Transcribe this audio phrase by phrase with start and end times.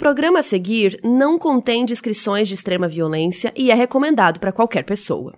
[0.00, 5.34] programa a seguir não contém descrições de extrema violência e é recomendado para qualquer pessoa.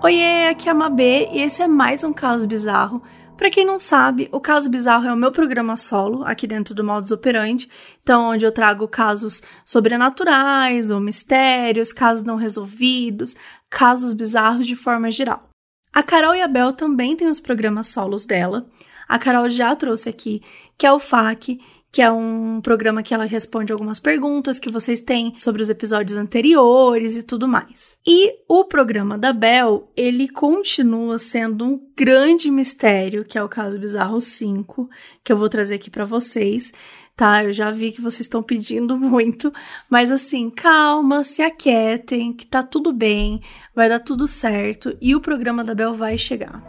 [0.00, 3.02] Oiê, aqui é a Mabê e esse é mais um caso bizarro.
[3.36, 6.84] Para quem não sabe, o Caso Bizarro é o meu programa solo aqui dentro do
[6.84, 7.68] Modus Operandi,
[8.00, 13.34] então onde eu trago casos sobrenaturais ou mistérios, casos não resolvidos,
[13.72, 15.48] casos bizarros de forma geral.
[15.92, 18.66] A Carol e a Bel também têm os programas solos dela.
[19.08, 20.42] A Carol já trouxe aqui,
[20.76, 21.58] que é o FAQ,
[21.90, 26.16] que é um programa que ela responde algumas perguntas que vocês têm sobre os episódios
[26.16, 27.98] anteriores e tudo mais.
[28.06, 33.78] E o programa da Bel, ele continua sendo um grande mistério, que é o caso
[33.78, 34.88] Bizarro 5,
[35.22, 36.72] que eu vou trazer aqui para vocês.
[37.14, 39.52] Tá, eu já vi que vocês estão pedindo muito,
[39.88, 43.40] mas assim, calma, se aquietem, que tá tudo bem,
[43.74, 46.62] vai dar tudo certo e o programa da Bel vai chegar.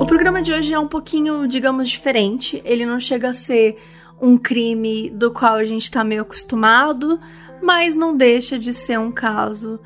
[0.00, 2.60] O programa de hoje é um pouquinho, digamos, diferente.
[2.64, 3.78] Ele não chega a ser
[4.20, 7.18] um crime do qual a gente tá meio acostumado,
[7.62, 9.80] mas não deixa de ser um caso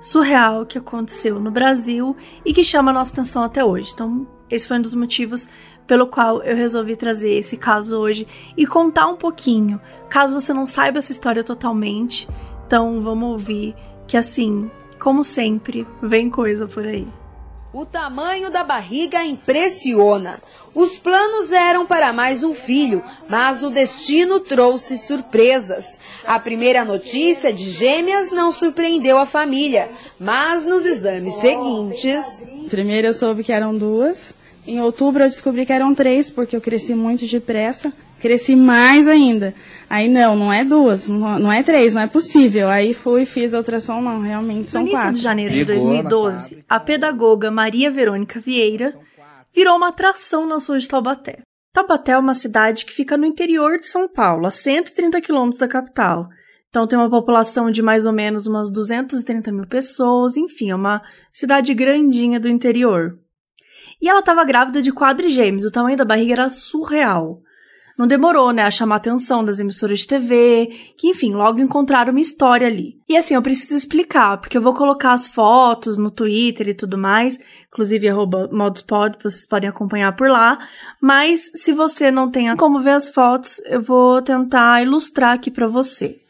[0.00, 3.92] surreal que aconteceu no Brasil e que chama a nossa atenção até hoje.
[3.94, 5.48] Então, esse foi um dos motivos
[5.86, 10.66] pelo qual eu resolvi trazer esse caso hoje e contar um pouquinho, caso você não
[10.66, 12.28] saiba essa história totalmente.
[12.66, 13.74] Então, vamos ouvir
[14.06, 17.06] que assim, como sempre, vem coisa por aí.
[17.74, 20.40] O tamanho da barriga impressiona.
[20.72, 25.98] Os planos eram para mais um filho, mas o destino trouxe surpresas.
[26.24, 32.44] A primeira notícia de gêmeas não surpreendeu a família, mas nos exames seguintes.
[32.70, 34.32] Primeiro eu soube que eram duas.
[34.64, 37.92] Em outubro eu descobri que eram três, porque eu cresci muito depressa.
[38.24, 39.52] Cresci mais ainda.
[39.90, 42.70] Aí não, não é duas, não é três, não é possível.
[42.70, 45.18] Aí fui, fiz a ultrassom, não, realmente são no início quatro.
[45.18, 48.98] de janeiro de 2012, a pedagoga Maria Verônica Vieira
[49.52, 51.40] virou uma atração na sua de Taubaté.
[51.70, 55.68] Taubaté é uma cidade que fica no interior de São Paulo, a 130 quilômetros da
[55.68, 56.26] capital.
[56.70, 61.02] Então tem uma população de mais ou menos umas 230 mil pessoas, enfim, é uma
[61.30, 63.18] cidade grandinha do interior.
[64.00, 67.43] E ela estava grávida de quadrigêmeos, o tamanho da barriga era surreal
[67.98, 72.10] não demorou, né, a chamar a atenção das emissoras de TV, que enfim, logo encontraram
[72.10, 73.00] uma história ali.
[73.08, 76.98] E assim, eu preciso explicar, porque eu vou colocar as fotos no Twitter e tudo
[76.98, 77.38] mais,
[77.68, 78.08] inclusive
[78.50, 80.58] modspod, vocês podem acompanhar por lá,
[81.00, 85.66] mas se você não tem como ver as fotos, eu vou tentar ilustrar aqui para
[85.66, 86.20] você.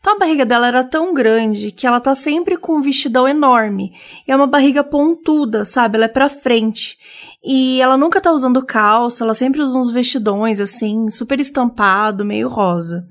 [0.00, 3.92] Então a barriga dela era tão grande que ela tá sempre com um vestidão enorme.
[4.26, 5.96] E é uma barriga pontuda, sabe?
[5.96, 6.98] Ela é pra frente.
[7.42, 12.48] E ela nunca tá usando calça, ela sempre usa uns vestidões assim, super estampado, meio
[12.48, 13.06] rosa.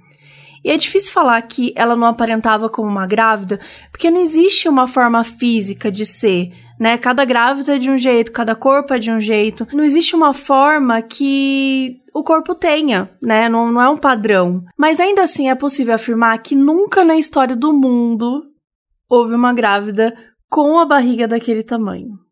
[0.63, 3.59] E é difícil falar que ela não aparentava como uma grávida,
[3.91, 6.97] porque não existe uma forma física de ser, né?
[6.97, 9.68] Cada grávida é de um jeito, cada corpo é de um jeito.
[9.73, 13.47] Não existe uma forma que o corpo tenha, né?
[13.47, 14.63] Não, não é um padrão.
[14.78, 18.44] Mas ainda assim é possível afirmar que nunca na história do mundo
[19.09, 20.13] houve uma grávida
[20.50, 22.28] com a barriga daquele tamanho.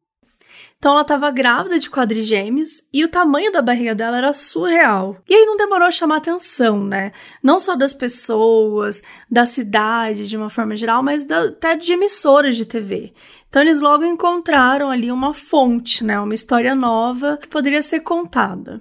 [0.78, 5.18] Então ela estava grávida de quadrigêmeos e o tamanho da barriga dela era surreal.
[5.28, 7.12] E aí não demorou a chamar atenção, né?
[7.42, 12.56] Não só das pessoas, da cidade de uma forma geral, mas da, até de emissoras
[12.56, 13.12] de TV.
[13.50, 16.20] Então eles logo encontraram ali uma fonte, né?
[16.20, 18.80] Uma história nova que poderia ser contada.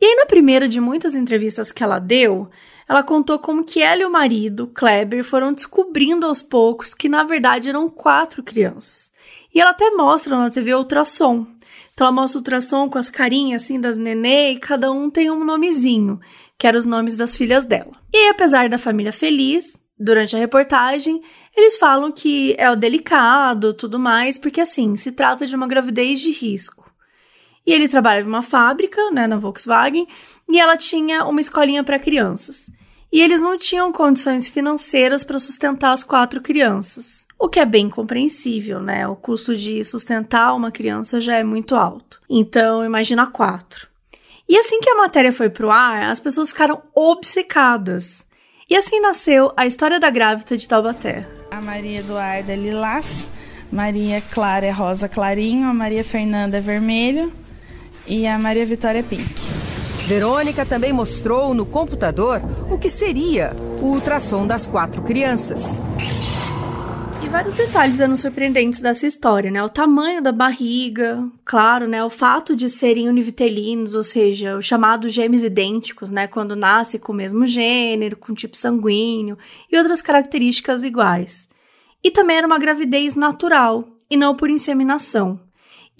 [0.00, 2.48] E aí na primeira de muitas entrevistas que ela deu,
[2.88, 7.22] ela contou como que ela e o marido, Kleber, foram descobrindo aos poucos que na
[7.22, 9.11] verdade eram quatro crianças.
[9.54, 11.46] E ela até mostra na TV ultrassom.
[11.92, 15.30] Então ela mostra o ultrassom com as carinhas assim das nenê e cada um tem
[15.30, 16.20] um nomezinho,
[16.58, 17.92] que eram os nomes das filhas dela.
[18.12, 21.22] E aí, apesar da família feliz, durante a reportagem,
[21.56, 26.20] eles falam que é o delicado, tudo mais, porque assim, se trata de uma gravidez
[26.20, 26.90] de risco.
[27.64, 30.06] E ele trabalha em uma fábrica, né, na Volkswagen,
[30.48, 32.70] e ela tinha uma escolinha para crianças.
[33.12, 37.26] E eles não tinham condições financeiras para sustentar as quatro crianças.
[37.38, 39.06] O que é bem compreensível, né?
[39.06, 42.20] O custo de sustentar uma criança já é muito alto.
[42.30, 43.86] Então, imagina quatro.
[44.48, 48.24] E assim que a matéria foi pro ar, as pessoas ficaram obcecadas.
[48.68, 51.28] E assim nasceu a história da grávida de Taubaté.
[51.50, 53.28] A Maria Eduarda é lilás,
[53.70, 57.32] Maria Clara é rosa clarinho, a Maria Fernanda é vermelho
[58.06, 59.81] e a Maria Vitória é pink.
[60.06, 65.80] Verônica também mostrou no computador o que seria o ultrassom das quatro crianças.
[67.22, 69.62] E vários detalhes eram surpreendentes dessa história, né?
[69.62, 72.02] O tamanho da barriga, claro, né?
[72.02, 76.26] O fato de serem univitelinos, ou seja, os chamados gêmeos idênticos, né?
[76.26, 79.38] Quando nasce com o mesmo gênero, com tipo sanguíneo
[79.70, 81.48] e outras características iguais.
[82.02, 85.38] E também era uma gravidez natural e não por inseminação.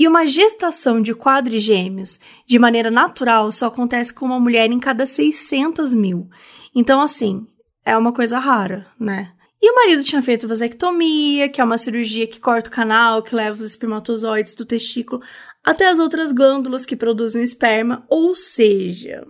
[0.02, 5.06] E uma gestação de quadrigêmeos de maneira natural só acontece com uma mulher em cada
[5.06, 6.28] 600 mil.
[6.74, 7.46] Então, assim,
[7.84, 9.30] é uma coisa rara, né?
[9.62, 13.32] E o marido tinha feito vasectomia, que é uma cirurgia que corta o canal, que
[13.32, 15.22] leva os espermatozoides do testículo
[15.62, 19.24] até as outras glândulas que produzem esperma, ou seja,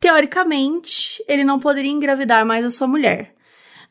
[0.00, 3.34] teoricamente, ele não poderia engravidar mais a sua mulher.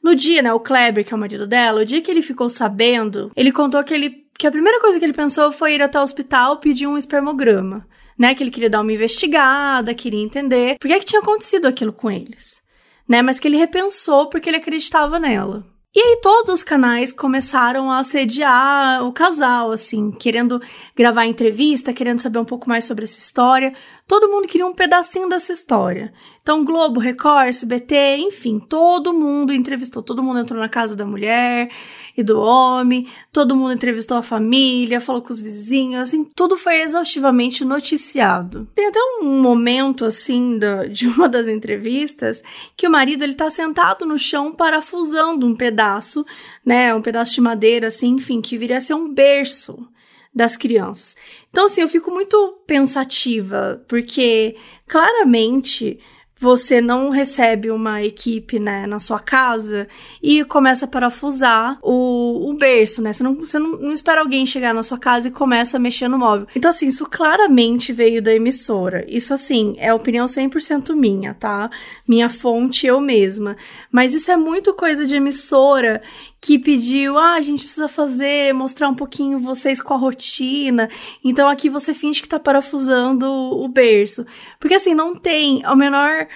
[0.02, 2.50] No dia, né, o Kleber, que é o marido dela, o dia que ele ficou
[2.50, 6.00] sabendo, ele contou que ele que a primeira coisa que ele pensou foi ir até
[6.00, 7.86] o hospital pedir um espermograma,
[8.18, 11.68] né, que ele queria dar uma investigada, queria entender por que, é que tinha acontecido
[11.68, 12.68] aquilo com eles
[13.10, 13.24] né?
[13.24, 15.66] Mas que ele repensou porque ele acreditava nela.
[15.96, 20.62] E aí todos os canais começaram a assediar o casal, assim, querendo
[20.96, 23.74] gravar entrevista, querendo saber um pouco mais sobre essa história.
[24.10, 26.12] Todo mundo queria um pedacinho dessa história.
[26.42, 31.70] Então, Globo, Record, SBT, enfim, todo mundo entrevistou, todo mundo entrou na casa da mulher
[32.18, 36.82] e do homem, todo mundo entrevistou a família, falou com os vizinhos, assim, tudo foi
[36.82, 38.68] exaustivamente noticiado.
[38.74, 40.58] Tem até um momento, assim,
[40.92, 42.42] de uma das entrevistas,
[42.76, 46.26] que o marido, ele tá sentado no chão parafusando um pedaço,
[46.66, 49.88] né, um pedaço de madeira, assim, enfim, que viria a ser um berço
[50.34, 51.16] das crianças.
[51.50, 54.56] Então, assim, eu fico muito pensativa, porque
[54.88, 56.00] claramente
[56.40, 59.90] você não recebe uma equipe, né, na sua casa
[60.24, 63.12] e começa a parafusar o, o berço, né?
[63.12, 66.08] Você, não, você não, não espera alguém chegar na sua casa e começa a mexer
[66.08, 66.48] no móvel.
[66.56, 69.04] Então, assim, isso claramente veio da emissora.
[69.10, 71.70] Isso, assim, é opinião 100% minha, tá?
[72.08, 73.58] Minha fonte, eu mesma.
[73.92, 76.02] Mas isso é muito coisa de emissora
[76.42, 80.90] que pediu, ah, a gente precisa fazer, mostrar um pouquinho vocês com a rotina.
[81.24, 84.26] Então aqui você finge que tá parafusando o berço.
[84.60, 86.28] Porque assim, não tem o menor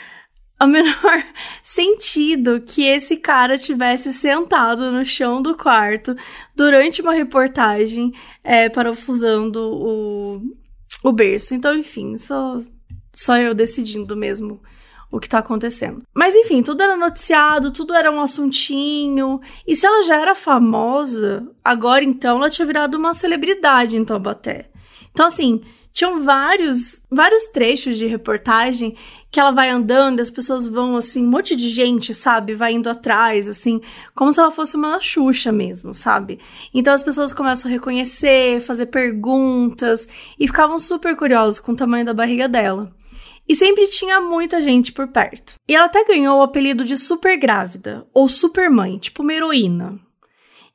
[0.61, 1.25] o menor
[1.61, 6.15] sentido que esse cara tivesse sentado no chão do quarto
[6.55, 8.13] durante uma reportagem
[8.43, 10.41] é, parafusando o,
[11.03, 11.53] o berço.
[11.53, 12.61] Então, enfim, só,
[13.13, 14.61] só eu decidindo mesmo
[15.13, 16.01] o que tá acontecendo.
[16.11, 19.39] Mas enfim, tudo era noticiado, tudo era um assuntinho.
[19.65, 24.71] E se ela já era famosa, agora então ela tinha virado uma celebridade em Taubaté.
[25.11, 25.61] Então assim,
[25.91, 28.97] tinham vários, vários trechos de reportagem
[29.29, 32.89] que ela vai andando, as pessoas vão assim, um monte de gente, sabe, vai indo
[32.89, 33.81] atrás, assim,
[34.15, 36.39] como se ela fosse uma Xuxa mesmo, sabe?
[36.73, 40.07] Então as pessoas começam a reconhecer, fazer perguntas
[40.39, 42.91] e ficavam super curiosos com o tamanho da barriga dela.
[43.53, 45.59] E sempre tinha muita gente por perto.
[45.67, 49.99] E ela até ganhou o apelido de super grávida, ou super mãe, tipo uma heroína.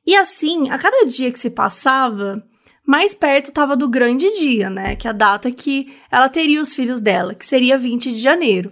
[0.07, 2.41] E assim, a cada dia que se passava,
[2.87, 4.95] mais perto estava do grande dia, né?
[4.95, 8.71] Que é a data que ela teria os filhos dela, que seria 20 de janeiro.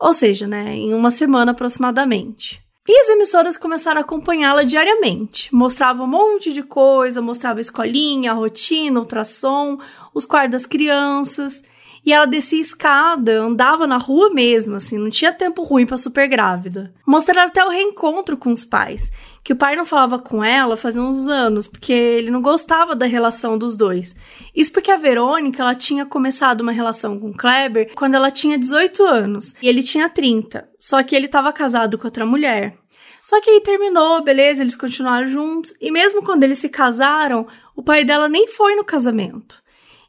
[0.00, 2.60] Ou seja, né, em uma semana aproximadamente.
[2.88, 5.54] E as emissoras começaram a acompanhá-la diariamente.
[5.54, 9.78] Mostrava um monte de coisa, mostrava escolinha, rotina, o ultrassom,
[10.12, 11.62] os quartos das crianças.
[12.08, 16.26] E ela descia escada, andava na rua mesmo, assim, não tinha tempo ruim para super
[16.26, 16.90] grávida.
[17.06, 19.12] Mostraram até o reencontro com os pais,
[19.44, 23.04] que o pai não falava com ela fazia uns anos, porque ele não gostava da
[23.04, 24.16] relação dos dois.
[24.56, 28.56] Isso porque a Verônica, ela tinha começado uma relação com o Kleber quando ela tinha
[28.56, 30.66] 18 anos, e ele tinha 30.
[30.80, 32.78] Só que ele estava casado com outra mulher.
[33.22, 37.46] Só que aí terminou, beleza, eles continuaram juntos, e mesmo quando eles se casaram,
[37.76, 39.62] o pai dela nem foi no casamento.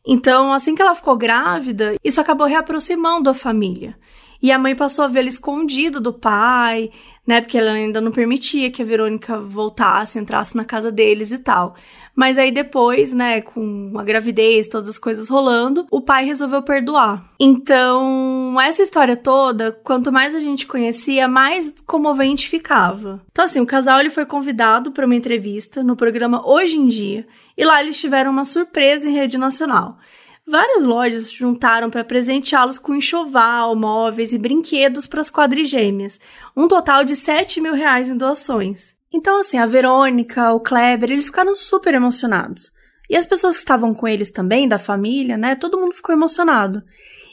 [0.05, 3.97] Então, assim que ela ficou grávida, isso acabou reaproximando a família.
[4.41, 6.89] E a mãe passou a vê-la escondido do pai,
[7.27, 7.41] né?
[7.41, 11.75] Porque ela ainda não permitia que a Verônica voltasse, entrasse na casa deles e tal.
[12.15, 17.23] Mas aí depois, né, com a gravidez, todas as coisas rolando, o pai resolveu perdoar.
[17.39, 23.21] Então, essa história toda, quanto mais a gente conhecia, mais comovente ficava.
[23.31, 27.25] Então, assim, o casal ele foi convidado para uma entrevista no programa Hoje em Dia,
[27.57, 29.97] e lá eles tiveram uma surpresa em rede nacional.
[30.45, 36.19] Várias lojas se juntaram para presenteá-los com enxoval, móveis e brinquedos para as quadrigêmeas,
[36.57, 38.98] um total de 7 mil reais em doações.
[39.13, 42.71] Então, assim, a Verônica, o Kleber, eles ficaram super emocionados.
[43.09, 45.55] E as pessoas que estavam com eles também, da família, né?
[45.55, 46.83] Todo mundo ficou emocionado.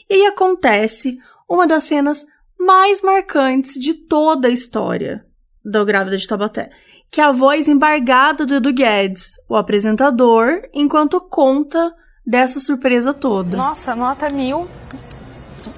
[0.09, 1.17] E aí acontece
[1.47, 2.25] uma das cenas
[2.59, 5.23] mais marcantes de toda a história
[5.63, 6.71] do Grávida de Taubaté
[7.09, 11.93] que é a voz embargada do Edu Guedes, o apresentador, enquanto conta
[12.25, 13.55] dessa surpresa toda.
[13.55, 14.67] Nossa, nota mil.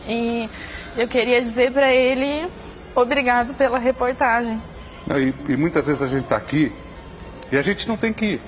[0.07, 0.49] E
[0.97, 2.49] eu queria dizer para ele
[2.95, 4.59] obrigado pela reportagem.
[5.17, 6.71] E, e, muitas vezes a gente está aqui
[7.51, 8.39] E a gente não tem que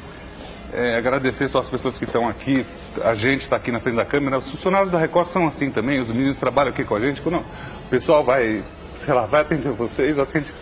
[0.74, 2.66] é, agradecer só as pessoas que estão aqui,
[3.04, 4.38] a gente está aqui na frente da câmera.
[4.38, 7.22] Os funcionários da Record são assim também, os meninos trabalham aqui com a gente.
[7.22, 8.64] Quando o pessoal vai,
[8.96, 10.54] sei lá, vai atender vocês, atende.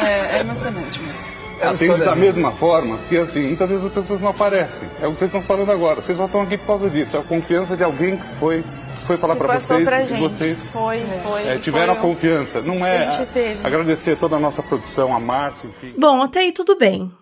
[0.00, 1.34] É, é emocionante mesmo.
[1.60, 4.88] É atende da mesma forma, porque assim, muitas vezes as pessoas não aparecem.
[5.00, 6.00] É o que vocês estão falando agora.
[6.00, 7.16] Vocês só estão aqui por causa disso.
[7.16, 8.62] É a confiança de alguém que foi
[9.04, 10.20] foi falar para vocês pra e gente.
[10.20, 12.60] vocês foi, foi, é, tiveram foi a confiança.
[12.60, 13.66] Não é a gente teve.
[13.66, 15.94] agradecer toda a nossa produção, a Márcia, enfim.
[15.98, 17.12] Bom, até aí tudo bem.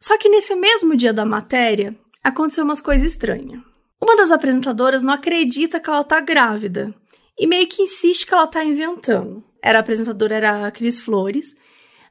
[0.00, 3.60] Só que nesse mesmo dia da matéria, aconteceu umas coisas estranhas.
[4.00, 6.94] Uma das apresentadoras não acredita que ela tá grávida
[7.38, 9.42] e meio que insiste que ela tá inventando.
[9.62, 11.54] Era a apresentadora, era a Cris Flores.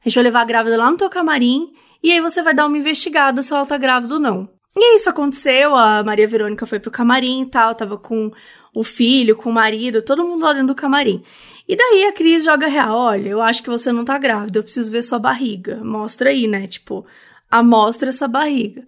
[0.04, 2.66] A gente vai levar a grávida lá no teu camarim e aí você vai dar
[2.66, 4.48] uma investigada se ela tá grávida ou não.
[4.76, 8.32] E aí isso aconteceu, a Maria Verônica foi pro camarim e tal, tava com
[8.74, 11.22] o filho, com o marido, todo mundo lá dentro do camarim.
[11.66, 14.62] E daí a Cris joga real, olha, eu acho que você não tá grávida, eu
[14.62, 15.82] preciso ver sua barriga.
[15.82, 16.66] Mostra aí, né?
[16.66, 17.06] Tipo,
[17.50, 18.86] amostra essa barriga.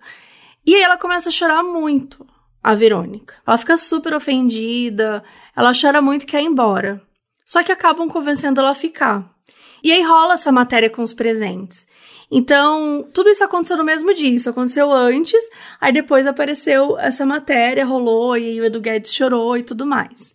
[0.66, 2.26] E aí ela começa a chorar muito,
[2.62, 3.34] a Verônica.
[3.46, 5.22] Ela fica super ofendida,
[5.54, 7.00] ela chora muito e quer ir embora.
[7.44, 9.35] Só que acabam convencendo ela a ficar.
[9.82, 11.86] E aí rola essa matéria com os presentes.
[12.30, 14.30] Então, tudo isso aconteceu no mesmo dia.
[14.30, 15.48] Isso aconteceu antes,
[15.80, 20.34] aí depois apareceu essa matéria, rolou, e aí o Edu Guedes chorou e tudo mais.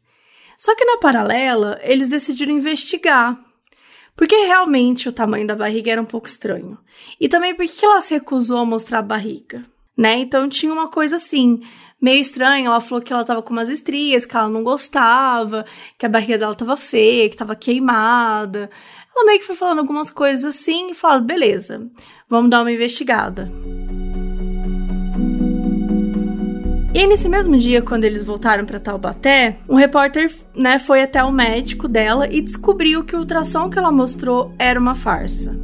[0.58, 3.38] Só que na paralela, eles decidiram investigar.
[4.16, 6.78] Porque realmente o tamanho da barriga era um pouco estranho.
[7.20, 9.66] E também porque ela se recusou a mostrar a barriga,
[9.98, 10.20] né?
[10.20, 11.62] Então tinha uma coisa assim,
[12.00, 12.68] meio estranha.
[12.68, 15.66] Ela falou que ela tava com umas estrias, que ela não gostava,
[15.98, 18.70] que a barriga dela tava feia, que tava queimada.
[19.16, 21.88] Ela meio que foi falando algumas coisas assim e falou: beleza,
[22.30, 23.52] vamos dar uma investigada.
[26.94, 31.24] E aí, nesse mesmo dia, quando eles voltaram para Taubaté, um repórter né, foi até
[31.24, 35.56] o médico dela e descobriu que o ultrassom que ela mostrou era uma farsa.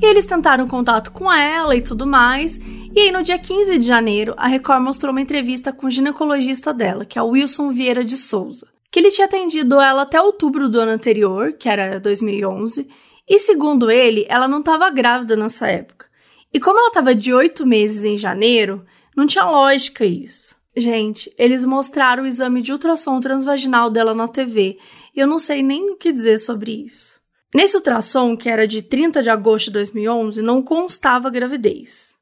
[0.00, 2.56] E eles tentaram contato com ela e tudo mais.
[2.94, 6.72] E aí, no dia 15 de janeiro, a Record mostrou uma entrevista com o ginecologista
[6.72, 10.68] dela, que é o Wilson Vieira de Souza que ele tinha atendido ela até outubro
[10.68, 12.86] do ano anterior, que era 2011,
[13.26, 16.06] e segundo ele, ela não estava grávida nessa época.
[16.52, 18.84] E como ela estava de oito meses em janeiro,
[19.16, 20.54] não tinha lógica isso.
[20.76, 24.78] Gente, eles mostraram o exame de ultrassom transvaginal dela na TV,
[25.16, 27.18] e eu não sei nem o que dizer sobre isso.
[27.54, 32.14] Nesse ultrassom, que era de 30 de agosto de 2011, não constava gravidez.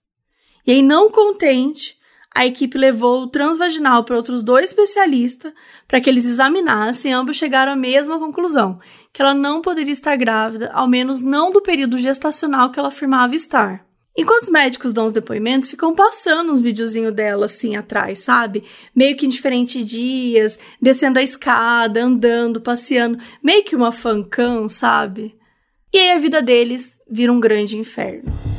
[0.65, 1.97] E aí, não contente,
[2.35, 5.53] a equipe levou o transvaginal para outros dois especialistas
[5.89, 7.13] para que eles examinassem.
[7.13, 8.79] Ambos chegaram à mesma conclusão,
[9.13, 13.35] que ela não poderia estar grávida, ao menos não do período gestacional que ela afirmava
[13.35, 13.85] estar.
[14.17, 18.65] Enquanto os médicos dão os depoimentos, ficam passando uns videozinhos dela assim atrás, sabe?
[18.95, 25.37] Meio que em diferentes dias, descendo a escada, andando, passeando, meio que uma fancão, sabe?
[25.93, 28.50] E aí a vida deles vira um grande inferno.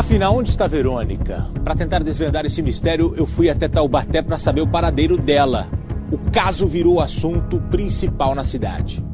[0.00, 1.46] Afinal, onde está Verônica?
[1.62, 5.68] Para tentar desvendar esse mistério, eu fui até Taubaté para saber o paradeiro dela.
[6.10, 9.04] O caso virou o assunto principal na cidade.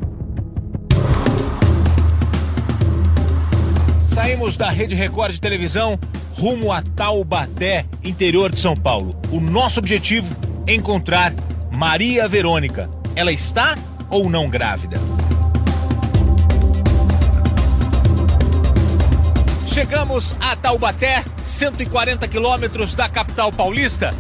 [4.15, 5.99] Saímos da Rede Record de televisão
[6.35, 9.13] rumo a Taubaté, interior de São Paulo.
[9.33, 10.29] O nosso objetivo
[10.69, 11.35] encontrar
[11.77, 12.89] Maria Verônica.
[13.17, 13.75] Ela está
[14.09, 15.01] ou não grávida?
[19.77, 24.15] Chegamos a Taubaté, 140 quilômetros da capital paulista,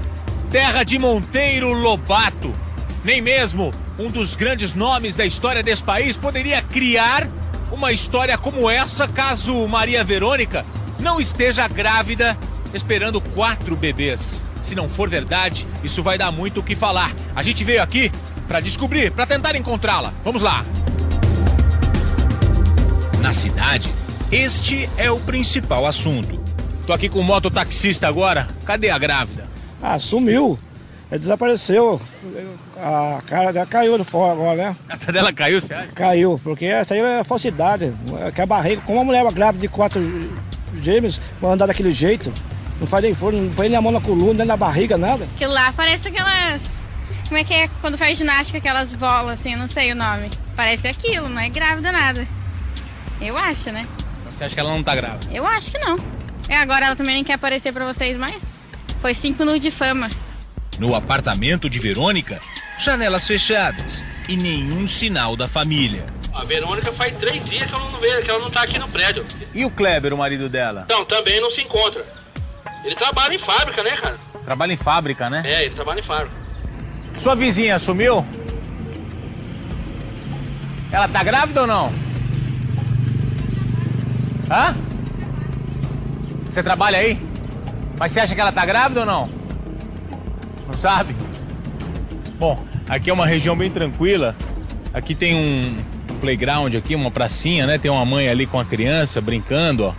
[0.50, 2.54] terra de Monteiro Lobato.
[3.02, 7.26] Nem mesmo um dos grandes nomes da história desse país poderia criar
[7.72, 10.62] uma história como essa caso Maria Verônica
[11.00, 12.36] não esteja grávida,
[12.74, 14.42] esperando quatro bebês.
[14.60, 17.14] Se não for verdade, isso vai dar muito o que falar.
[17.34, 18.12] A gente veio aqui
[18.46, 20.12] para descobrir, para tentar encontrá-la.
[20.22, 20.66] Vamos lá.
[23.22, 23.90] Na cidade,
[24.30, 26.40] este é o principal assunto.
[26.86, 28.46] Tô aqui com o mototaxista agora.
[28.64, 29.44] Cadê a grávida?
[29.82, 30.58] Ah, sumiu.
[31.10, 32.00] Ele desapareceu.
[32.76, 34.76] A cara dela caiu de fora agora, né?
[34.88, 35.88] Essa dela caiu, você acha?
[35.92, 37.94] Caiu, porque essa aí é falsidade.
[38.34, 40.00] Que a barriga, como uma mulher grávida de quatro
[40.82, 42.32] gêmeos, vai andar daquele jeito.
[42.80, 45.24] Não faz nem forno, não põe nem a mão na coluna, nem na barriga, nada.
[45.36, 46.62] Aquilo lá parece aquelas.
[47.26, 50.30] Como é que é quando faz ginástica, aquelas bolas assim, eu não sei o nome.
[50.54, 52.26] Parece aquilo, não é grávida nada.
[53.20, 53.86] Eu acho, né?
[54.36, 55.32] Você acha que ela não tá grávida?
[55.32, 55.98] Eu acho que não.
[56.48, 58.42] E agora ela também nem quer aparecer para vocês mais?
[59.00, 60.10] Foi cinco minutos de fama.
[60.78, 62.38] No apartamento de Verônica,
[62.78, 66.04] janelas fechadas e nenhum sinal da família.
[66.34, 68.88] A Verônica faz três dias que ela não vê, que ela não tá aqui no
[68.88, 69.24] prédio.
[69.54, 70.82] E o Kleber, o marido dela?
[70.84, 72.04] Então, também não se encontra.
[72.84, 74.18] Ele trabalha em fábrica, né, cara?
[74.44, 75.42] Trabalha em fábrica, né?
[75.46, 76.34] É, ele trabalha em fábrica.
[77.16, 78.24] Sua vizinha sumiu?
[80.92, 82.05] Ela tá grávida ou não?
[84.50, 84.74] Hã?
[86.44, 87.18] Você trabalha aí?
[87.98, 89.28] Mas você acha que ela tá grávida ou não?
[90.66, 91.14] Não sabe?
[92.38, 94.36] Bom, aqui é uma região bem tranquila.
[94.92, 95.76] Aqui tem um
[96.20, 97.78] playground aqui, uma pracinha, né?
[97.78, 99.94] Tem uma mãe ali com a criança brincando, ó.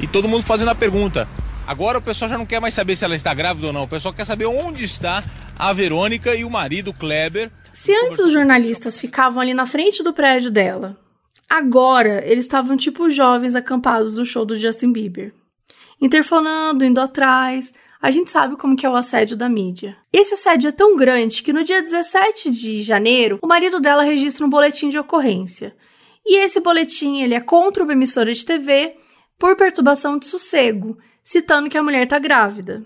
[0.00, 1.28] E todo mundo fazendo a pergunta.
[1.66, 3.82] Agora o pessoal já não quer mais saber se ela está grávida ou não.
[3.82, 5.22] O pessoal quer saber onde está
[5.58, 7.50] a Verônica e o marido Kleber.
[7.72, 10.96] Se antes os jornalistas ficavam ali na frente do prédio dela,
[11.56, 15.32] agora eles estavam tipo jovens acampados do show do Justin Bieber.
[16.00, 17.72] Interfonando, indo atrás.
[18.02, 19.96] A gente sabe como que é o assédio da mídia.
[20.12, 24.44] Esse assédio é tão grande que no dia 17 de janeiro, o marido dela registra
[24.44, 25.74] um boletim de ocorrência.
[26.26, 28.96] E esse boletim ele é contra uma emissora de TV
[29.38, 32.84] por perturbação de sossego, citando que a mulher está grávida.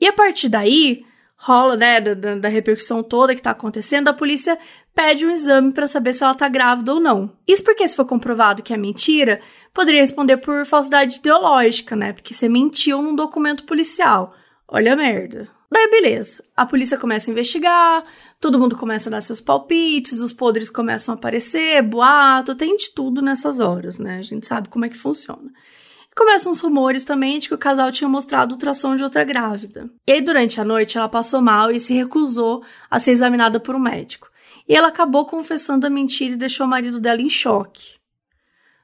[0.00, 1.04] E a partir daí,
[1.36, 4.58] rola, né, da, da repercussão toda que está acontecendo, a polícia
[4.94, 7.32] pede um exame para saber se ela está grávida ou não.
[7.46, 9.40] Isso porque, se for comprovado que é mentira,
[9.72, 12.12] poderia responder por falsidade ideológica, né?
[12.12, 14.34] Porque você mentiu num documento policial.
[14.68, 15.48] Olha a merda.
[15.70, 16.44] Daí, beleza.
[16.54, 18.04] A polícia começa a investigar,
[18.38, 22.90] todo mundo começa a dar seus palpites, os podres começam a aparecer, boato, tem de
[22.90, 24.18] tudo nessas horas, né?
[24.18, 25.50] A gente sabe como é que funciona.
[26.14, 29.88] Começam os rumores também de que o casal tinha mostrado ultrassom de outra grávida.
[30.06, 33.74] E aí, durante a noite, ela passou mal e se recusou a ser examinada por
[33.74, 34.28] um médico.
[34.68, 37.94] E ela acabou confessando a mentira e deixou o marido dela em choque.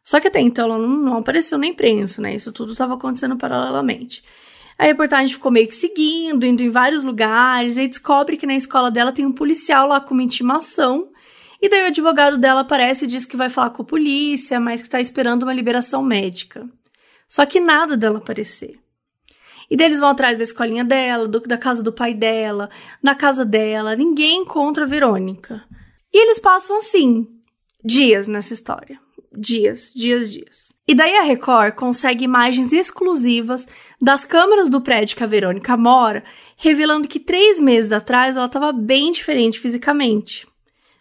[0.03, 2.35] Só que até então ela não, não apareceu na imprensa, né?
[2.35, 4.23] Isso tudo estava acontecendo paralelamente.
[4.79, 8.91] A reportagem ficou meio que seguindo, indo em vários lugares, e descobre que na escola
[8.91, 11.11] dela tem um policial lá com uma intimação.
[11.61, 14.81] E daí o advogado dela aparece e diz que vai falar com a polícia, mas
[14.81, 16.69] que está esperando uma liberação médica.
[17.29, 18.79] Só que nada dela aparecer.
[19.71, 22.71] E daí eles vão atrás da escolinha dela, do, da casa do pai dela,
[23.03, 25.63] na casa dela, ninguém encontra a Verônica.
[26.13, 27.27] E eles passam assim,
[27.85, 28.99] dias nessa história.
[29.31, 30.73] Dias, dias, dias.
[30.87, 33.69] E daí a Record consegue imagens exclusivas
[34.01, 36.25] das câmeras do prédio que a Verônica mora,
[36.57, 40.47] revelando que três meses atrás ela estava bem diferente fisicamente.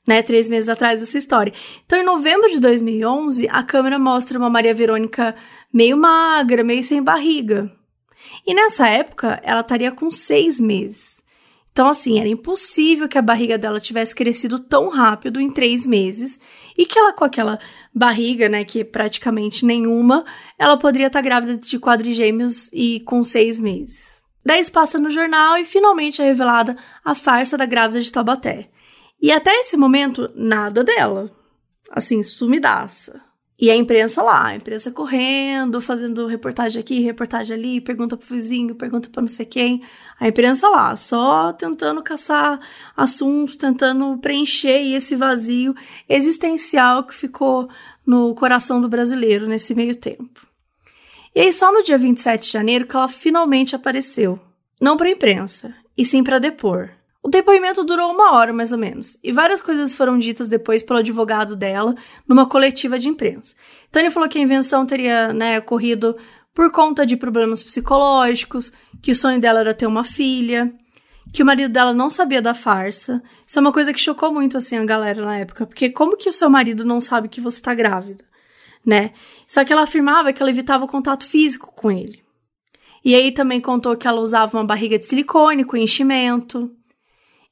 [0.06, 1.54] Né, três meses atrás dessa história.
[1.86, 5.36] Então, em novembro de 2011, a câmera mostra uma Maria Verônica
[5.74, 7.70] meio magra, meio sem barriga.
[8.46, 11.22] E nessa época, ela estaria com seis meses.
[11.72, 16.40] Então, assim, era impossível que a barriga dela tivesse crescido tão rápido em três meses
[16.75, 17.60] e que ela, com aquela
[17.94, 20.25] barriga, né, que é praticamente nenhuma,
[20.58, 24.24] ela poderia estar grávida de quadrigêmeos e com seis meses.
[24.44, 26.75] Daí isso passa no jornal e finalmente é revelada
[27.06, 28.72] a farsa da grávida de Taubaté.
[29.22, 31.32] E até esse momento, nada dela.
[31.92, 33.22] Assim, sumidaça.
[33.59, 38.75] E a imprensa lá, a imprensa correndo, fazendo reportagem aqui, reportagem ali, pergunta pro vizinho,
[38.75, 39.81] pergunta pra não sei quem.
[40.20, 42.59] A imprensa lá, só tentando caçar
[42.96, 45.74] assunto, tentando preencher esse vazio
[46.07, 47.67] existencial que ficou
[48.05, 50.46] no coração do brasileiro nesse meio tempo.
[51.33, 54.39] E aí, só no dia 27 de janeiro que ela finalmente apareceu.
[54.79, 56.91] Não pra imprensa, e sim para depor.
[57.27, 61.00] O depoimento durou uma hora, mais ou menos, e várias coisas foram ditas depois pelo
[61.00, 61.94] advogado dela
[62.25, 63.53] numa coletiva de imprensa.
[63.90, 66.16] Então ele falou que a invenção teria né, ocorrido
[66.53, 70.74] por conta de problemas psicológicos, que o sonho dela era ter uma filha,
[71.33, 73.22] que o marido dela não sabia da farsa.
[73.46, 76.29] Isso é uma coisa que chocou muito assim a galera na época, porque como que
[76.29, 78.24] o seu marido não sabe que você tá grávida,
[78.85, 79.11] né?
[79.46, 82.24] Só que ela afirmava que ela evitava o contato físico com ele.
[83.03, 86.72] E aí também contou que ela usava uma barriga de silicone com enchimento.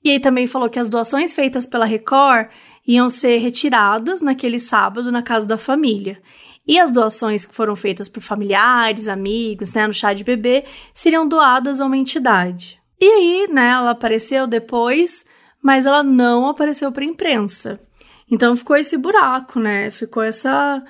[0.06, 2.50] E aí também falou que as doações feitas pela Record
[2.88, 6.22] iam ser retiradas naquele sábado na casa da família.
[6.68, 10.64] E as doações que foram feitas por familiares, amigos, né, no chá de bebê,
[10.94, 12.80] seriam doadas a uma entidade.
[13.02, 15.26] E aí, né, ela apareceu depois,
[15.60, 17.80] mas ela não apareceu para imprensa.
[18.30, 19.90] Então ficou esse buraco, né?
[19.90, 20.84] Ficou essa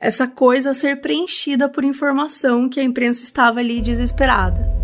[0.00, 4.81] essa coisa a ser preenchida por informação que a imprensa estava ali desesperada.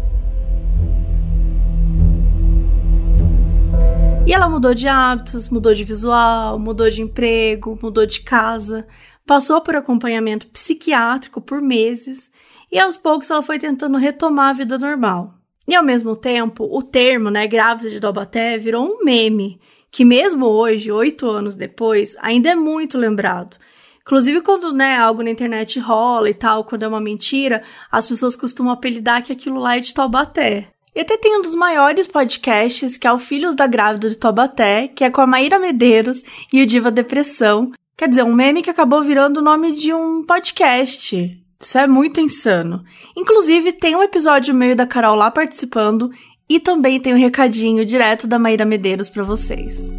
[4.29, 8.87] E ela mudou de hábitos, mudou de visual, mudou de emprego, mudou de casa,
[9.27, 12.31] passou por acompanhamento psiquiátrico por meses
[12.71, 15.33] e aos poucos ela foi tentando retomar a vida normal.
[15.67, 19.59] E ao mesmo tempo, o termo, né, grávida de Taubaté virou um meme,
[19.91, 23.57] que mesmo hoje, oito anos depois, ainda é muito lembrado.
[24.03, 28.37] Inclusive, quando né, algo na internet rola e tal, quando é uma mentira, as pessoas
[28.37, 30.69] costumam apelidar que aquilo lá é de Taubaté.
[30.99, 34.89] E até tem um dos maiores podcasts, que é o Filhos da Grávida de Taubaté,
[34.89, 37.71] que é com a Maíra Medeiros e o Diva Depressão.
[37.97, 41.41] Quer dizer, um meme que acabou virando o nome de um podcast.
[41.61, 42.83] Isso é muito insano.
[43.17, 46.11] Inclusive, tem um episódio meio da Carol lá participando
[46.49, 49.93] e também tem um recadinho direto da Maíra Medeiros para vocês.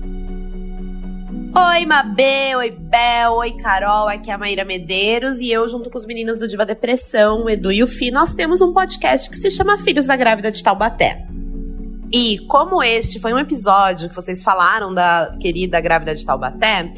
[1.51, 5.97] Oi, Mabê, oi, Bel, oi, Carol, aqui é a Maíra Medeiros e eu, junto com
[5.97, 9.35] os meninos do Diva Depressão, o Edu e o Fi, nós temos um podcast que
[9.35, 11.25] se chama Filhos da Grávida de Taubaté.
[12.11, 16.91] E como este foi um episódio que vocês falaram da querida grávida de Taubaté,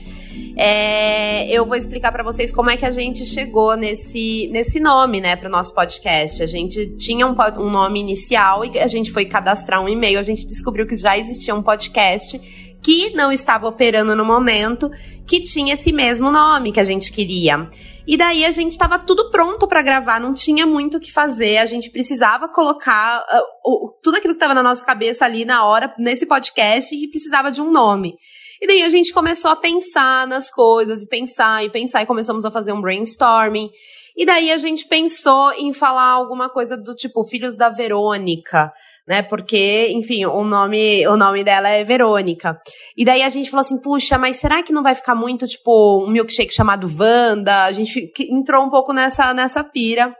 [0.55, 5.21] é, eu vou explicar para vocês como é que a gente chegou nesse, nesse nome,
[5.21, 6.43] né, para o nosso podcast.
[6.43, 10.19] A gente tinha um, um nome inicial e a gente foi cadastrar um e-mail.
[10.19, 14.89] A gente descobriu que já existia um podcast que não estava operando no momento,
[15.27, 17.69] que tinha esse mesmo nome que a gente queria.
[18.07, 21.57] E daí a gente estava tudo pronto para gravar, não tinha muito o que fazer,
[21.57, 23.23] a gente precisava colocar
[23.65, 27.51] uh, tudo aquilo que estava na nossa cabeça ali na hora, nesse podcast, e precisava
[27.51, 28.15] de um nome.
[28.59, 32.43] E daí a gente começou a pensar nas coisas, e pensar, e pensar, e começamos
[32.43, 33.69] a fazer um brainstorming.
[34.17, 38.71] E daí a gente pensou em falar alguma coisa do tipo Filhos da Verônica,
[39.07, 39.21] né?
[39.21, 42.57] Porque, enfim, o nome, o nome dela é Verônica.
[42.97, 46.03] E daí a gente falou assim, puxa, mas será que não vai ficar muito tipo
[46.03, 47.65] um milkshake chamado Wanda?
[47.65, 50.13] A gente entrou um pouco nessa nessa pira.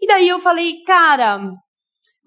[0.00, 1.40] E daí eu falei, cara,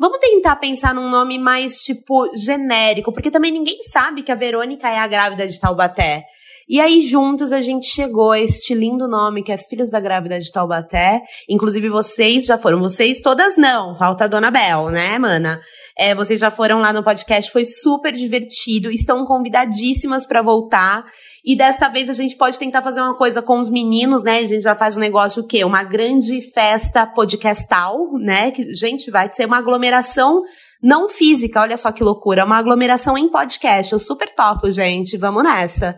[0.01, 4.87] Vamos tentar pensar num nome mais, tipo, genérico, porque também ninguém sabe que a Verônica
[4.87, 6.23] é a grávida de Taubaté.
[6.69, 10.39] E aí, juntos, a gente chegou a este lindo nome que é Filhos da Grávida
[10.39, 11.19] de Taubaté.
[11.49, 12.79] Inclusive, vocês já foram.
[12.79, 13.95] Vocês todas não.
[13.95, 15.59] Falta a Dona Bel, né, mana?
[15.97, 18.91] É, vocês já foram lá no podcast, foi super divertido.
[18.91, 21.03] Estão convidadíssimas para voltar.
[21.43, 24.37] E desta vez a gente pode tentar fazer uma coisa com os meninos, né?
[24.37, 25.65] A gente já faz um negócio o quê?
[25.65, 28.51] Uma grande festa podcastal, né?
[28.51, 30.43] Que, gente, vai ser uma aglomeração
[30.83, 33.91] não física, olha só que loucura, uma aglomeração em podcast.
[33.91, 35.17] Eu super topo, gente.
[35.17, 35.97] Vamos nessa.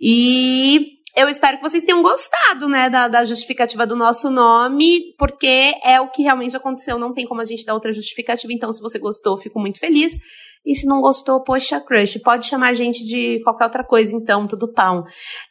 [0.00, 5.74] E eu espero que vocês tenham gostado, né, da, da, justificativa do nosso nome, porque
[5.84, 6.96] é o que realmente aconteceu.
[6.96, 8.52] Não tem como a gente dar outra justificativa.
[8.52, 10.16] Então, se você gostou, fico muito feliz.
[10.64, 14.46] E se não gostou, poxa, crush, pode chamar a gente de qualquer outra coisa, então,
[14.46, 15.02] tudo pão.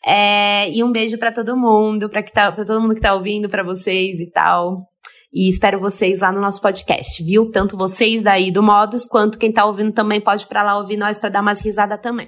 [0.06, 3.64] É, e um beijo para todo mundo, para tá, todo mundo que tá ouvindo, para
[3.64, 4.76] vocês e tal.
[5.34, 7.50] E espero vocês lá no nosso podcast, viu?
[7.50, 10.96] Tanto vocês daí do Modus, quanto quem tá ouvindo também pode ir pra lá ouvir
[10.96, 12.28] nós para dar umas risadas também.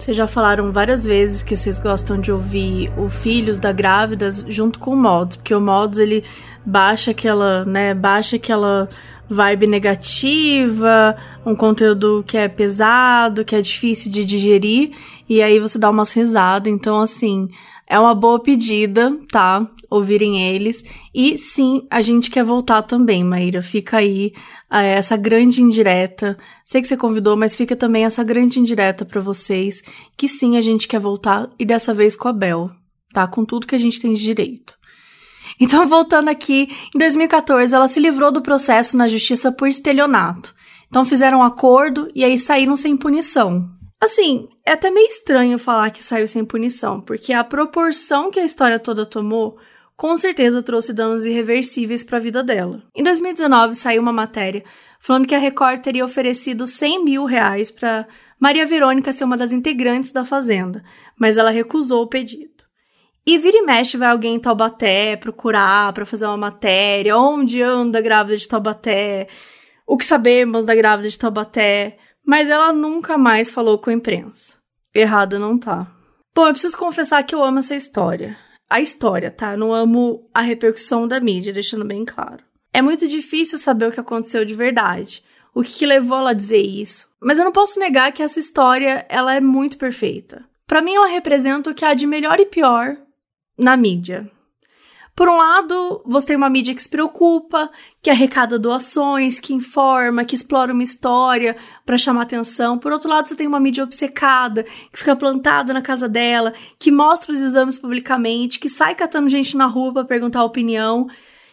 [0.00, 4.78] Vocês já falaram várias vezes que vocês gostam de ouvir o Filhos da Grávidas junto
[4.78, 6.24] com o Mods, porque o Mods ele
[6.64, 8.88] baixa aquela, né, baixa aquela
[9.28, 14.92] vibe negativa, um conteúdo que é pesado, que é difícil de digerir,
[15.28, 16.72] e aí você dá umas risadas.
[16.72, 17.50] Então, assim,
[17.90, 19.68] é uma boa pedida, tá?
[19.90, 20.84] Ouvirem eles.
[21.12, 23.60] E sim, a gente quer voltar também, Maíra.
[23.60, 24.32] Fica aí
[24.70, 26.38] essa grande indireta.
[26.64, 29.82] Sei que você convidou, mas fica também essa grande indireta para vocês,
[30.16, 32.70] que sim, a gente quer voltar e dessa vez com a Bel,
[33.12, 33.26] tá?
[33.26, 34.78] Com tudo que a gente tem de direito.
[35.62, 40.54] Então, voltando aqui, em 2014 ela se livrou do processo na justiça por estelionato.
[40.88, 43.68] Então fizeram um acordo e aí saíram sem punição.
[44.00, 48.44] Assim, é até meio estranho falar que saiu sem punição, porque a proporção que a
[48.44, 49.58] história toda tomou
[49.94, 52.82] com certeza trouxe danos irreversíveis para a vida dela.
[52.94, 54.64] Em 2019 saiu uma matéria
[54.98, 58.08] falando que a Record teria oferecido 100 mil reais para
[58.38, 60.82] Maria Verônica ser uma das integrantes da Fazenda,
[61.18, 62.64] mas ela recusou o pedido.
[63.26, 67.98] E vira e mexe vai alguém em Taubaté procurar para fazer uma matéria, onde anda
[67.98, 69.28] a grávida de Taubaté,
[69.86, 74.58] o que sabemos da grávida de Taubaté, mas ela nunca mais falou com a imprensa.
[74.94, 75.90] Errada não tá.
[76.34, 78.36] Bom, eu preciso confessar que eu amo essa história
[78.70, 79.56] a história, tá?
[79.56, 82.44] Não amo a repercussão da mídia, deixando bem claro.
[82.72, 86.62] É muito difícil saber o que aconteceu de verdade, o que levou ela a dizer
[86.62, 87.08] isso.
[87.20, 90.44] Mas eu não posso negar que essa história, ela é muito perfeita.
[90.68, 92.96] Para mim ela representa o que há de melhor e pior
[93.58, 94.30] na mídia.
[95.14, 97.70] Por um lado, você tem uma mídia que se preocupa,
[98.02, 102.78] que arrecada doações, que informa, que explora uma história para chamar atenção.
[102.78, 106.90] Por outro lado, você tem uma mídia obcecada, que fica plantada na casa dela, que
[106.90, 111.06] mostra os exames publicamente, que sai catando gente na rua para perguntar opinião,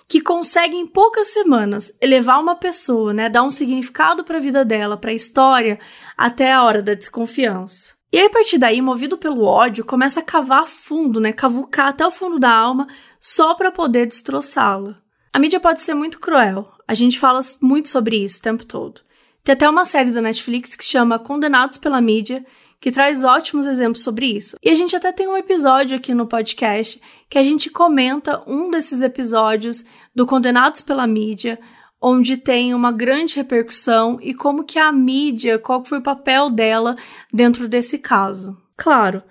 [0.08, 4.64] que consegue em poucas semanas elevar uma pessoa, né, dar um significado para a vida
[4.64, 5.78] dela, para a história,
[6.18, 7.98] até a hora da desconfiança.
[8.10, 11.34] E aí, a partir daí, movido pelo ódio, começa a cavar fundo, né?
[11.34, 12.88] Cavucar até o fundo da alma
[13.20, 15.02] só para poder destroçá-la.
[15.34, 16.72] A mídia pode ser muito cruel.
[16.88, 19.02] A gente fala muito sobre isso o tempo todo.
[19.44, 22.46] Tem até uma série da Netflix que chama Condenados pela Mídia,
[22.80, 24.58] que traz ótimos exemplos sobre isso.
[24.62, 28.70] E a gente até tem um episódio aqui no podcast que a gente comenta um
[28.70, 31.60] desses episódios do Condenados pela Mídia,
[32.02, 36.96] onde tem uma grande repercussão e como que a mídia, qual foi o papel dela
[37.34, 38.56] dentro desse caso.
[38.76, 39.24] Claro,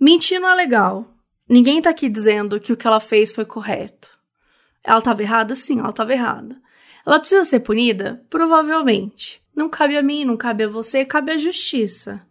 [0.00, 1.11] mentir não é legal.
[1.48, 4.18] Ninguém tá aqui dizendo que o que ela fez foi correto.
[4.84, 5.54] Ela estava errada?
[5.54, 6.60] Sim, ela estava errada.
[7.06, 8.24] Ela precisa ser punida?
[8.30, 9.42] Provavelmente.
[9.54, 12.24] Não cabe a mim, não cabe a você, cabe à justiça.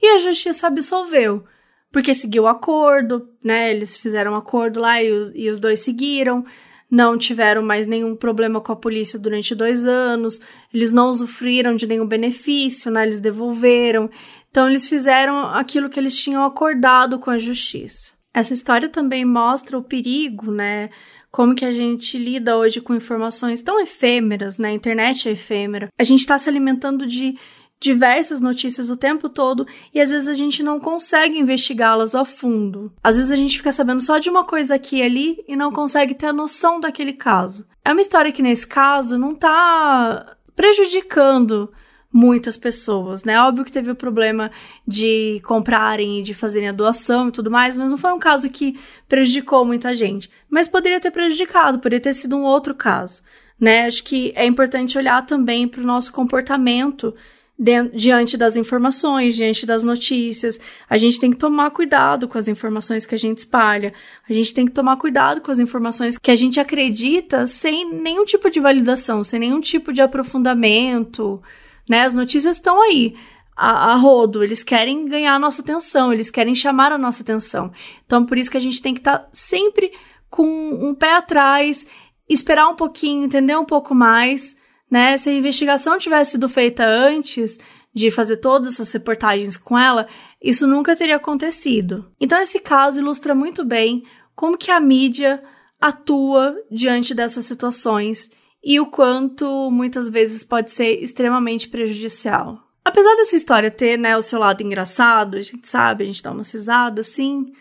[0.00, 1.44] E a justiça absolveu.
[1.90, 3.70] porque seguiu o acordo, né?
[3.70, 6.44] Eles fizeram um acordo lá e os, e os dois seguiram
[6.92, 10.42] não tiveram mais nenhum problema com a polícia durante dois anos,
[10.74, 13.04] eles não usufruíram de nenhum benefício, né?
[13.04, 14.10] Eles devolveram.
[14.50, 18.11] Então, eles fizeram aquilo que eles tinham acordado com a justiça.
[18.34, 20.90] Essa história também mostra o perigo, né?
[21.30, 24.68] Como que a gente lida hoje com informações tão efêmeras, né?
[24.68, 25.88] A internet é efêmera.
[25.98, 27.36] A gente está se alimentando de
[27.82, 32.92] diversas notícias o tempo todo e às vezes a gente não consegue investigá-las a fundo.
[33.02, 35.72] Às vezes a gente fica sabendo só de uma coisa aqui e ali e não
[35.72, 37.66] consegue ter a noção daquele caso.
[37.84, 41.72] É uma história que nesse caso não tá prejudicando
[42.12, 43.40] muitas pessoas, né?
[43.40, 44.50] Óbvio que teve o problema
[44.86, 48.50] de comprarem e de fazerem a doação e tudo mais, mas não foi um caso
[48.50, 50.30] que prejudicou muita gente.
[50.50, 53.22] Mas poderia ter prejudicado, poderia ter sido um outro caso,
[53.58, 53.86] né?
[53.86, 57.14] Acho que é importante olhar também para o nosso comportamento
[57.94, 60.58] diante das informações, diante das notícias.
[60.90, 63.92] A gente tem que tomar cuidado com as informações que a gente espalha.
[64.28, 68.24] A gente tem que tomar cuidado com as informações que a gente acredita sem nenhum
[68.24, 71.40] tipo de validação, sem nenhum tipo de aprofundamento.
[71.88, 72.02] Né?
[72.02, 73.16] As notícias estão aí.
[73.54, 77.70] A, a, rodo, eles querem ganhar a nossa atenção, eles querem chamar a nossa atenção.
[78.06, 79.92] Então, por isso que a gente tem que estar tá sempre
[80.30, 81.86] com um pé atrás,
[82.28, 84.56] esperar um pouquinho, entender um pouco mais,
[84.90, 85.16] né?
[85.18, 87.58] Se a investigação tivesse sido feita antes
[87.94, 90.08] de fazer todas essas reportagens com ela,
[90.42, 92.10] isso nunca teria acontecido.
[92.18, 94.02] Então esse caso ilustra muito bem
[94.34, 95.42] como que a mídia
[95.80, 98.30] atua diante dessas situações
[98.62, 102.60] e o quanto muitas vezes pode ser extremamente prejudicial.
[102.84, 106.32] Apesar dessa história ter, né, o seu lado engraçado, a gente sabe, a gente dá
[106.32, 107.52] uma cisada, sim,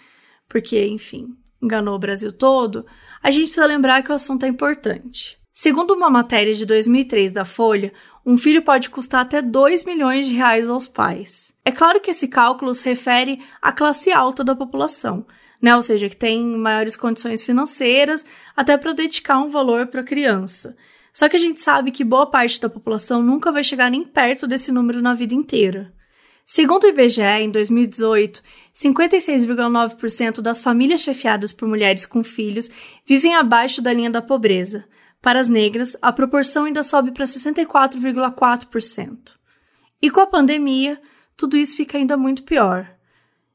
[0.48, 2.86] porque, enfim, enganou o Brasil todo,
[3.22, 5.40] a gente precisa lembrar que o assunto é importante.
[5.54, 7.94] Segundo uma matéria de 2003 da Folha,
[8.26, 11.54] um filho pode custar até 2 milhões de reais aos pais.
[11.64, 15.26] É claro que esse cálculo se refere à classe alta da população,
[15.62, 15.76] né?
[15.76, 20.76] Ou seja, que tem maiores condições financeiras até para dedicar um valor para a criança.
[21.14, 24.48] Só que a gente sabe que boa parte da população nunca vai chegar nem perto
[24.48, 25.94] desse número na vida inteira.
[26.46, 28.42] Segundo o IBGE, em 2018,
[28.74, 32.70] 56,9% das famílias chefiadas por mulheres com filhos
[33.06, 34.86] vivem abaixo da linha da pobreza,
[35.22, 39.38] para as negras, a proporção ainda sobe para 64,4%.
[40.02, 41.00] E com a pandemia,
[41.38, 42.90] tudo isso fica ainda muito pior.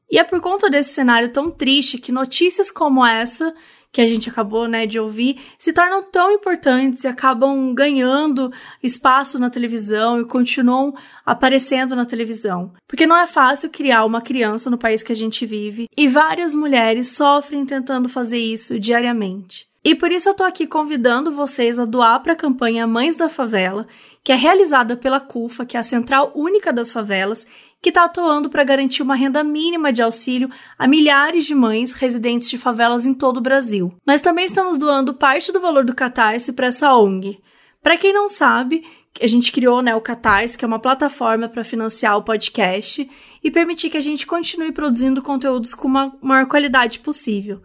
[0.09, 3.53] E é por conta desse cenário tão triste que notícias como essa,
[3.91, 9.39] que a gente acabou né, de ouvir, se tornam tão importantes e acabam ganhando espaço
[9.39, 10.93] na televisão e continuam
[11.25, 12.71] aparecendo na televisão.
[12.87, 16.53] Porque não é fácil criar uma criança no país que a gente vive e várias
[16.53, 19.67] mulheres sofrem tentando fazer isso diariamente.
[19.83, 23.29] E por isso eu tô aqui convidando vocês a doar para a campanha Mães da
[23.29, 23.87] Favela,
[24.23, 27.47] que é realizada pela CUFA, que é a Central Única das Favelas,
[27.81, 32.49] que está atuando para garantir uma renda mínima de auxílio a milhares de mães residentes
[32.49, 33.93] de favelas em todo o Brasil.
[34.05, 37.39] Nós também estamos doando parte do valor do Catarse para essa ONG.
[37.81, 38.83] Para quem não sabe,
[39.21, 43.09] a gente criou né, o Catarse, que é uma plataforma para financiar o podcast
[43.43, 47.61] e permitir que a gente continue produzindo conteúdos com uma maior qualidade possível.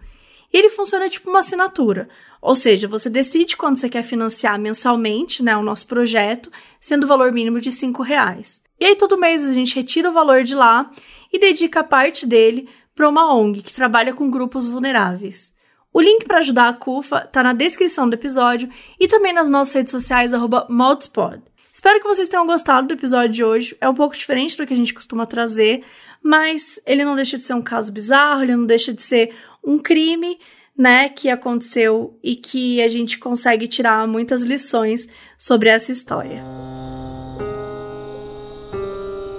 [0.53, 2.09] E ele funciona tipo uma assinatura.
[2.41, 7.07] Ou seja, você decide quando você quer financiar mensalmente né, o nosso projeto, sendo o
[7.07, 8.61] valor mínimo de R$ reais.
[8.79, 10.91] E aí, todo mês a gente retira o valor de lá
[11.33, 15.55] e dedica parte dele para uma ONG que trabalha com grupos vulneráveis.
[15.93, 19.75] O link para ajudar a CUFA está na descrição do episódio e também nas nossas
[19.75, 20.33] redes sociais,
[20.69, 21.43] Modspod.
[21.73, 23.77] Espero que vocês tenham gostado do episódio de hoje.
[23.81, 25.85] É um pouco diferente do que a gente costuma trazer,
[26.23, 29.79] mas ele não deixa de ser um caso bizarro, ele não deixa de ser um
[29.79, 30.39] crime,
[30.77, 36.43] né, que aconteceu e que a gente consegue tirar muitas lições sobre essa história.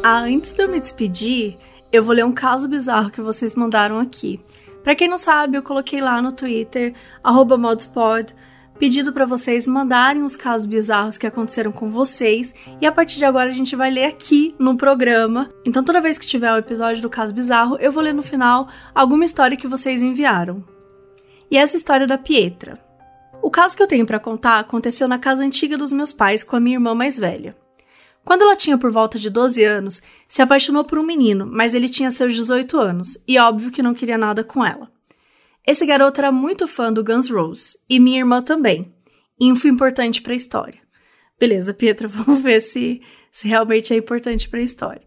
[0.04, 1.58] Ah, antes de eu me despedir,
[1.92, 4.40] eu vou ler um caso bizarro que vocês mandaram aqui.
[4.84, 8.36] Para quem não sabe, eu coloquei lá no Twitter @modspod
[8.78, 13.26] pedido para vocês mandarem os casos bizarros que aconteceram com vocês e a partir de
[13.26, 15.50] agora a gente vai ler aqui no programa.
[15.66, 18.68] Então toda vez que tiver o episódio do caso bizarro, eu vou ler no final
[18.94, 20.64] alguma história que vocês enviaram.
[21.50, 22.80] E essa história da Pietra.
[23.42, 26.56] O caso que eu tenho para contar aconteceu na casa antiga dos meus pais com
[26.56, 27.56] a minha irmã mais velha.
[28.24, 31.90] Quando ela tinha por volta de 12 anos, se apaixonou por um menino, mas ele
[31.90, 34.90] tinha seus 18 anos, e óbvio que não queria nada com ela.
[35.66, 38.94] Esse garoto era muito fã do Guns Roses, e minha irmã também.
[39.40, 40.80] Info importante para a história.
[41.40, 45.02] Beleza, Pietra, vamos ver se, se realmente é importante para a história.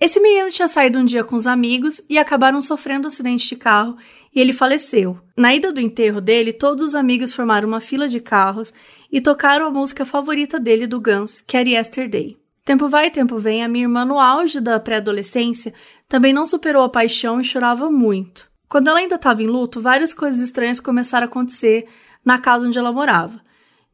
[0.00, 3.56] Esse menino tinha saído um dia com os amigos e acabaram sofrendo um acidente de
[3.56, 3.96] carro
[4.34, 5.20] e ele faleceu.
[5.36, 8.74] Na ida do enterro dele, todos os amigos formaram uma fila de carros
[9.10, 12.36] e tocaram a música favorita dele do Guns, que era Yesterday.
[12.64, 15.72] Tempo vai, tempo vem, a minha irmã, no auge da pré-adolescência,
[16.08, 18.53] Também não superou a paixão e chorava muito.
[18.74, 21.86] Quando ela ainda estava em luto, várias coisas estranhas começaram a acontecer
[22.24, 23.40] na casa onde ela morava.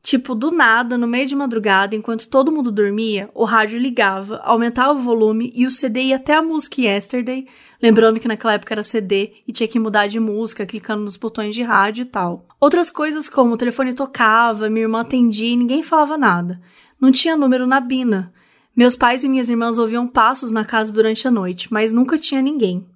[0.02, 4.98] Tipo, do nada, no meio de madrugada, enquanto todo mundo dormia, o rádio ligava, aumentava
[4.98, 7.46] o volume e o CD ia até a música Yesterday,
[7.82, 11.54] lembrando que naquela época era CD e tinha que mudar de música, clicando nos botões
[11.54, 12.46] de rádio e tal.
[12.58, 16.58] Outras coisas como o telefone tocava, minha irmã atendia e ninguém falava nada.
[16.98, 18.32] Não tinha número na Bina.
[18.74, 22.40] Meus pais e minhas irmãs ouviam passos na casa durante a noite, mas nunca tinha
[22.40, 22.88] ninguém.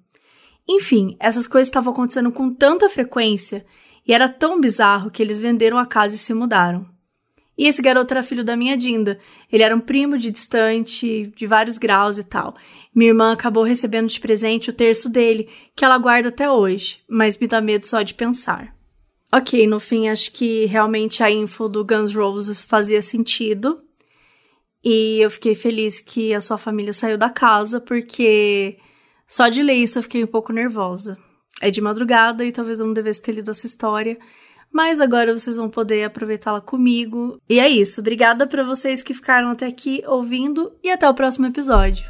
[0.67, 3.65] Enfim, essas coisas estavam acontecendo com tanta frequência
[4.07, 6.87] e era tão bizarro que eles venderam a casa e se mudaram.
[7.57, 9.19] E esse garoto era filho da minha Dinda.
[9.51, 12.55] Ele era um primo de distante, de vários graus e tal.
[12.93, 17.37] Minha irmã acabou recebendo de presente o terço dele, que ela guarda até hoje, mas
[17.37, 18.75] me dá medo só de pensar.
[19.31, 23.81] Ok, no fim acho que realmente a info do Guns Roses fazia sentido.
[24.83, 28.77] E eu fiquei feliz que a sua família saiu da casa, porque
[29.27, 31.17] só de ler isso eu fiquei um pouco nervosa.
[31.61, 34.17] É de madrugada e talvez eu não devesse ter lido essa história,
[34.71, 37.39] mas agora vocês vão poder aproveitá-la comigo.
[37.49, 38.01] E é isso.
[38.01, 42.05] Obrigada para vocês que ficaram até aqui ouvindo e até o próximo episódio.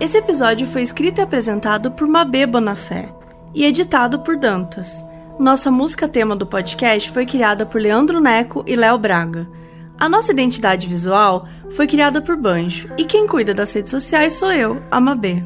[0.00, 3.10] Esse episódio foi escrito e apresentado por Mabê Bonafé
[3.54, 5.02] e editado por Dantas.
[5.38, 9.48] Nossa música tema do podcast foi criada por Leandro Neco e Léo Braga.
[9.98, 14.52] A nossa identidade visual foi criada por Banjo e quem cuida das redes sociais sou
[14.52, 15.42] eu, a Mabê.